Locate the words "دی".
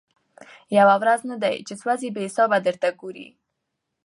1.43-1.55